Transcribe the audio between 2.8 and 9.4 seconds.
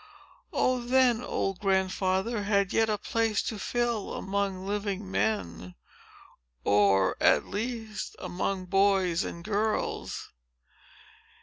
a place to fill among living men,—or at least among boys